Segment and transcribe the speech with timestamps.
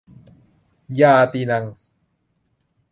[0.99, 1.65] ญาตีนัง